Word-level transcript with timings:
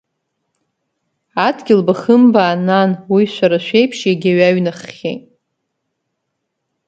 Адгьыл 1.45 1.81
бахымбаан, 1.87 2.59
нан, 2.67 2.91
уи 3.13 3.23
шәара 3.33 3.59
шәеиԥш 3.65 3.99
иагьаҩ 4.05 4.41
аҩнаххьеит… 4.47 5.23